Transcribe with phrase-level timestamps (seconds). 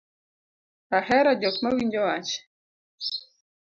[0.97, 2.31] Ahero jok ma winjo wach